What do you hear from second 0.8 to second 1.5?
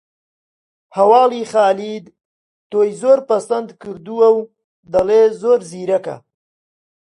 هەواڵی